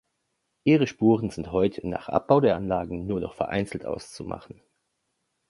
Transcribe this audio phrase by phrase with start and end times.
[0.63, 4.59] Ihre Spuren sind heute, nach Abbau der Anlagen, nur noch vereinzelt auszumachen.